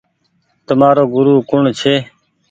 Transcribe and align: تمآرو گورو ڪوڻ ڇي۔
تمآرو 0.67 1.03
گورو 1.13 1.33
ڪوڻ 1.49 1.63
ڇي۔ 1.79 1.93